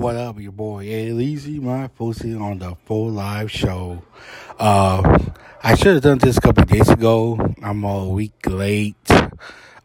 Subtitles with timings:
[0.00, 4.02] What up, your boy Easy My Pussy on the full live show.
[4.58, 5.18] Uh,
[5.62, 7.38] I should have done this a couple days ago.
[7.62, 8.96] I'm a week late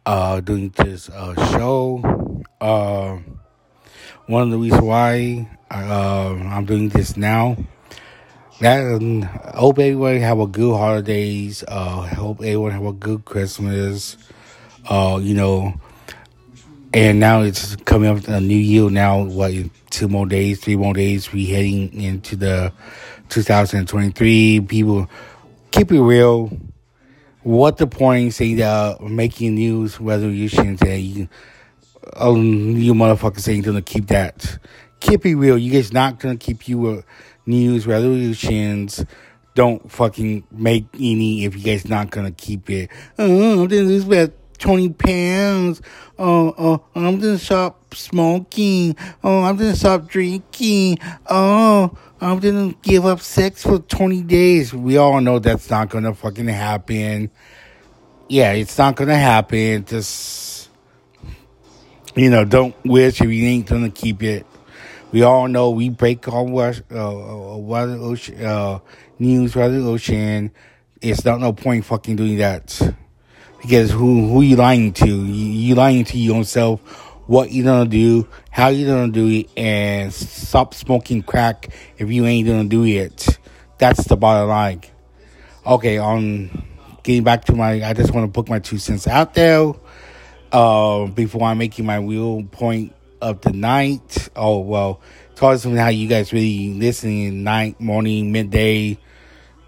[0.05, 2.41] uh, doing this uh, show.
[2.61, 3.17] Uh,
[4.27, 7.57] one of the reasons why uh, I'm doing this now.
[8.61, 11.61] That um, hope everyone have a good holidays.
[11.67, 14.15] Uh, hope everyone have a good Christmas.
[14.89, 15.73] Uh, you know,
[16.95, 18.89] and now it's coming up a new year.
[18.89, 19.51] Now, what?
[19.89, 21.33] Two more days, three more days.
[21.33, 22.71] We heading into the
[23.27, 24.61] 2023.
[24.61, 25.09] People,
[25.71, 26.57] keep it real.
[27.43, 31.27] What the point saying that making news resolutions that you,
[32.13, 34.57] oh, you motherfuckers saying gonna keep that.
[35.01, 35.57] Keep it real.
[35.57, 37.03] You guys not gonna keep you
[37.45, 39.03] news resolutions.
[39.53, 42.89] Don't fucking make any if you guys not gonna keep it.
[43.19, 44.05] Oh, this is
[44.57, 45.81] 20 pounds.
[46.17, 48.95] Oh, oh, I'm gonna stop smoking.
[49.23, 50.99] Oh, I'm gonna stop drinking.
[51.29, 54.73] Oh, I'm gonna give up sex for 20 days.
[54.73, 57.31] We all know that's not gonna fucking happen.
[58.27, 59.85] Yeah, it's not gonna happen.
[59.85, 60.69] Just,
[62.15, 64.45] you know, don't wish if you ain't gonna keep it.
[65.11, 68.79] We all know we break all uh, uh, weather ocean, uh,
[69.19, 70.51] news resolution.
[71.01, 72.95] It's not no point fucking doing that.
[73.61, 75.07] Because who who you lying to?
[75.07, 76.81] You, lying to yourself
[77.27, 82.25] what you gonna do, how you gonna do it, and stop smoking crack if you
[82.25, 83.39] ain't gonna do it.
[83.77, 84.81] That's the bottom line.
[85.65, 86.63] Okay, on
[87.03, 89.73] getting back to my, I just want to put my two cents out there
[90.51, 94.29] uh, before I'm making my real point of the night.
[94.35, 95.01] Oh well,
[95.35, 98.97] tell us how you guys really listening night, morning, midday.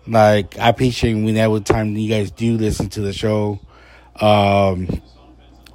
[0.05, 3.59] Like I appreciate whenever time you guys do listen to the show.
[4.19, 5.01] Um,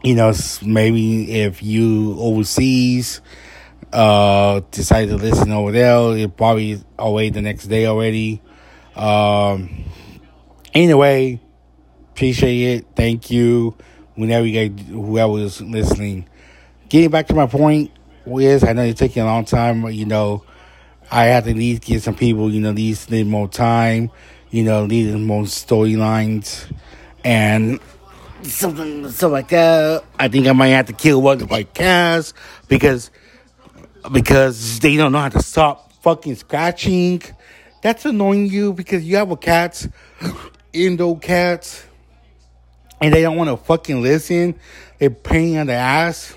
[0.03, 3.21] you know, maybe if you overseas
[3.93, 8.41] uh decide to listen over there, it probably away the next day already.
[8.97, 9.85] Um,
[10.75, 11.41] anyway,
[12.11, 12.86] appreciate it.
[12.97, 13.77] Thank you.
[14.14, 16.29] Whenever you guys, whoever is listening,
[16.89, 17.91] getting back to my point
[18.27, 19.83] is, I know it's taking a long time.
[19.83, 20.45] But, you know,
[21.11, 24.11] I have to at least give some people, you know, at least need more time.
[24.51, 26.70] You know, need more storylines,
[27.24, 27.80] and
[28.45, 30.05] something something like that.
[30.19, 32.35] I think I might have to kill one of my cats
[32.69, 33.11] because
[34.11, 37.23] because they don't know how to stop fucking scratching.
[37.83, 39.86] That's annoying you because you have a cat,
[40.73, 41.85] indoor cats,
[43.01, 44.59] and they don't want to fucking listen.
[44.98, 46.35] They're paying on the ass.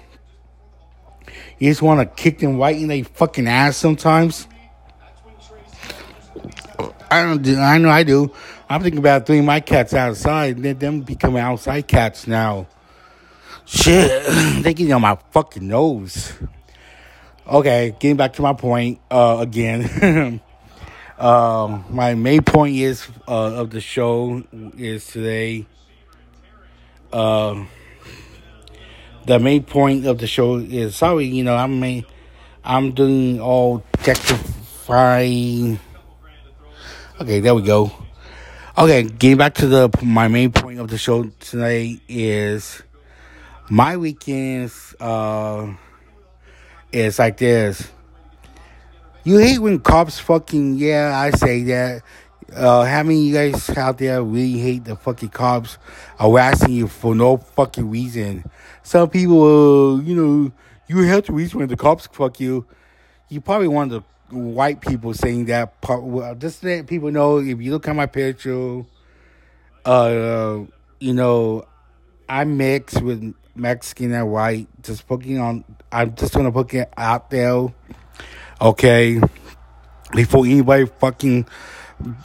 [1.59, 4.47] You just want to kick them right in their fucking ass sometimes.
[7.15, 7.57] I don't do.
[7.57, 8.29] I know I do.
[8.69, 10.59] I'm thinking about throwing my cats outside.
[10.59, 12.67] Let them become outside cats now.
[13.65, 14.25] Shit,
[14.63, 16.33] they getting on my fucking nose.
[17.47, 20.41] Okay, getting back to my point uh, again.
[21.17, 24.43] uh, my main point is uh, of the show
[24.77, 25.65] is today.
[27.13, 27.63] Uh,
[29.25, 32.03] the main point of the show is sorry, you know, I'm
[32.63, 35.79] I'm doing all techifying.
[37.17, 37.93] Okay, there we go.
[38.77, 42.83] Okay, getting back to the my main point of the show tonight is
[43.69, 45.73] my weekends uh
[46.91, 47.89] is like this.
[49.23, 52.01] You hate when cops fucking yeah, I say that.
[52.53, 55.77] Uh how many you guys out there really hate the fucking cops
[56.19, 58.43] harassing you for no fucking reason?
[58.83, 60.51] Some people uh, you know,
[60.89, 62.65] you have to reason when the cops fuck you.
[63.29, 66.03] You probably want to white people saying that part.
[66.03, 68.83] Well, just let people know if you look at my picture,
[69.85, 70.59] uh,
[70.99, 71.65] you know,
[72.27, 74.67] I'm mixed with Mexican and white.
[74.81, 77.67] Just putting on, I'm just gonna put it out there,
[78.61, 79.21] okay?
[80.13, 81.47] Before anybody fucking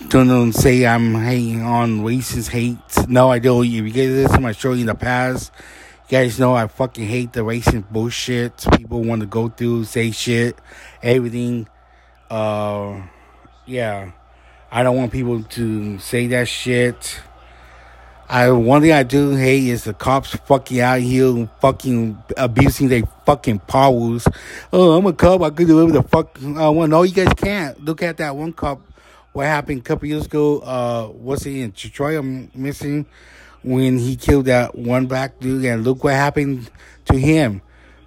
[0.09, 3.09] gonna say I'm hating on racist hate.
[3.09, 3.65] No, I don't.
[3.65, 5.53] If you guys listen to my show in the past,
[6.09, 10.11] you guys know I fucking hate the racist bullshit people want to go through, say
[10.11, 10.59] shit,
[11.03, 11.69] everything
[12.31, 13.03] uh,
[13.67, 14.13] yeah,
[14.71, 17.21] I don't want people to say that shit.
[18.29, 23.03] I one thing I do hate is the cops fucking out here fucking abusing their
[23.27, 24.29] fucking powers.
[24.73, 25.43] Oh, I'm a cop.
[25.43, 26.91] I could do whatever the fuck I want.
[26.91, 27.85] No, you guys can't.
[27.85, 28.81] Look at that one cop.
[29.33, 30.61] What happened a couple years ago?
[30.61, 32.19] Uh, what's he in Detroit?
[32.19, 33.07] I'm missing
[33.63, 36.71] when he killed that one black dude, and look what happened
[37.07, 37.63] to him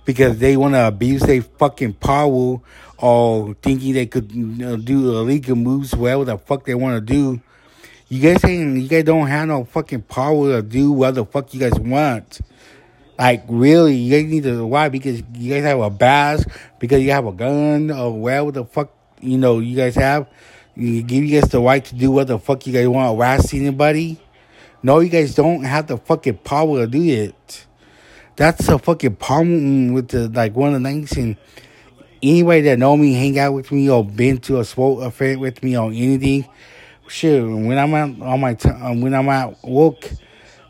[0.05, 2.59] because they want to abuse their fucking power
[2.97, 7.13] or thinking they could you know, do illegal moves, whatever the fuck they want to
[7.13, 7.41] do.
[8.09, 11.53] You guys ain't, you guys don't have no fucking power to do what the fuck
[11.53, 12.39] you guys want.
[13.17, 14.89] Like really, you guys need to why?
[14.89, 16.45] Because you guys have a bass,
[16.79, 18.91] because you have a gun, or whatever the fuck
[19.21, 20.27] you know you guys have.
[20.75, 23.53] You give you guys the right to do what the fuck you guys want, harass
[23.53, 24.19] anybody.
[24.81, 27.65] No, you guys don't have the fucking power to do it.
[28.35, 31.37] That's a fucking problem with the like one of the things and
[32.21, 35.61] anybody that know me, hang out with me, or been to a sport affair with
[35.61, 36.47] me or anything,
[37.07, 37.43] shit.
[37.43, 40.09] When I'm out on my t- um, when I'm at work,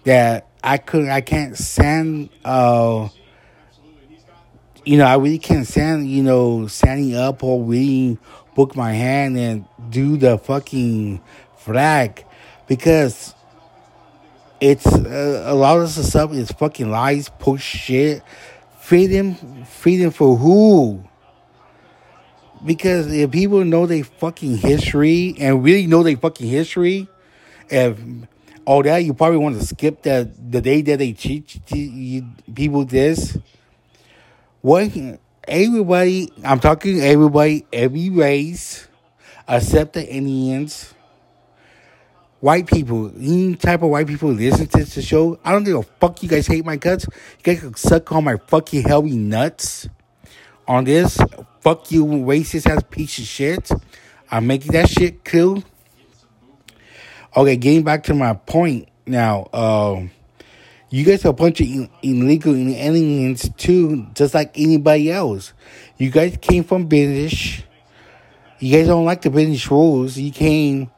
[0.03, 2.29] that I could I can't stand.
[2.43, 3.09] Uh,
[4.83, 6.09] you know, I really can't stand.
[6.09, 8.19] You know, standing up or reading
[8.55, 11.21] book my hand and do the fucking
[11.57, 12.25] flag
[12.67, 13.33] because
[14.63, 18.23] it's uh, a lot of the stuff is fucking lies, push shit.
[18.79, 21.03] Freedom, freedom for who?
[22.65, 27.09] Because if people know their fucking history and really know their fucking history,
[27.69, 27.99] if
[28.63, 31.59] all that, you probably want to skip that the day that they teach
[32.55, 33.37] people this.
[34.61, 34.91] What
[35.45, 38.87] everybody, I'm talking everybody, every race,
[39.45, 40.93] except the Indians,
[42.43, 45.39] white people, any type of white people listen to the show.
[45.45, 46.21] I don't give a fuck.
[46.21, 47.05] You guys hate my guts.
[47.05, 49.87] You guys can suck on my fucking heavy nuts.
[50.67, 51.17] On this,
[51.61, 53.71] fuck you, racist ass piece of shit.
[54.29, 55.63] I'm making that shit cool.
[57.33, 59.47] Okay, getting back to my point now.
[59.53, 60.11] Um,
[60.89, 61.67] you guys are a bunch of
[62.01, 65.53] illegal aliens too, just like anybody else.
[65.97, 67.63] You guys came from British.
[68.59, 70.17] You guys don't like the British rules.
[70.17, 70.91] You came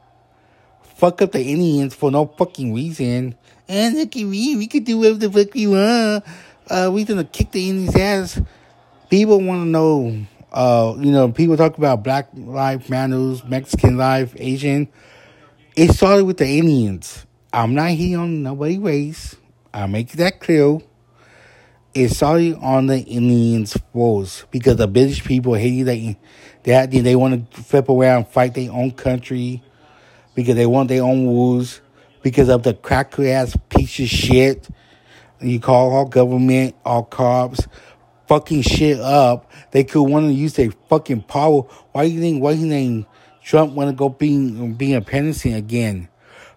[0.96, 3.34] fuck up the Indians for no fucking reason.
[3.68, 6.24] And look at me, we can do whatever the fuck we want.
[6.68, 8.40] Uh, we gonna kick the Indians' ass.
[9.10, 10.26] People want to know.
[10.52, 14.88] Uh, you know, people talk about Black life matters, Mexican life, Asian.
[15.76, 17.26] It started with the Indians.
[17.52, 19.36] I'm not here on nobody race.
[19.74, 20.78] I make that clear.
[21.92, 26.18] It started on the Indians' force because the British people hate they
[26.62, 29.62] they they want to flip around fight their own country
[30.36, 31.80] because they want their own rules
[32.22, 34.68] because of the cracker ass piece of shit.
[35.40, 37.66] You call all government, all cops,
[38.28, 39.50] fucking shit up.
[39.72, 41.62] They could want to use their fucking power.
[41.90, 42.40] Why do you think?
[42.40, 43.06] Why do you think
[43.42, 46.08] Trump want to go being being a presidency again?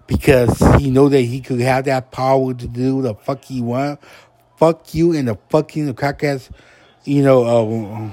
[0.10, 4.00] because he know that he could have that power to do the fuck he want.
[4.58, 6.50] Fuck you and the fucking crackers,
[7.06, 8.12] you know, uh,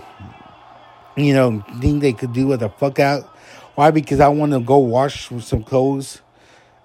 [1.17, 3.35] you know, thing they could do with the fuck out.
[3.77, 3.91] Why?
[3.91, 6.23] Because I want to go wash some clothes,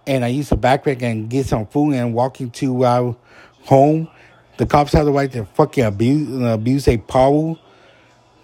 [0.05, 3.15] and I use a backpack and get some food and walking to our
[3.63, 4.09] home.
[4.57, 7.55] The cops have the right to fucking abuse abuse a power.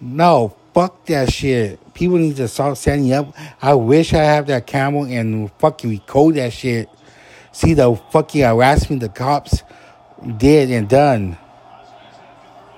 [0.00, 1.78] No, fuck that shit.
[1.92, 3.34] People need to start standing up.
[3.60, 6.88] I wish I have that camera and fucking record that shit.
[7.52, 9.62] See the fucking harassment the cops
[10.38, 11.36] did and done.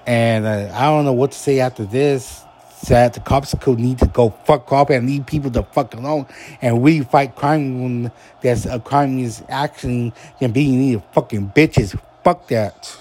[0.04, 2.42] And uh, I don't know what to say after this.
[2.88, 6.26] That the cops could need to go fuck off and leave people the fuck alone
[6.60, 11.98] and really fight crime when that's a crime is actually and being these fucking bitches.
[12.24, 12.96] Fuck that.